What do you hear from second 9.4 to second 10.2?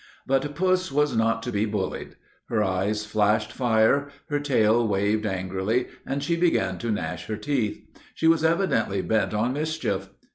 mischief.